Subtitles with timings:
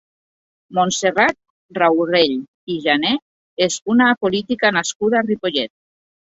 [0.77, 1.37] Montserrat
[1.79, 2.33] Raurell
[2.77, 3.13] i Jané
[3.69, 5.75] és una política nascuda a Ripollet.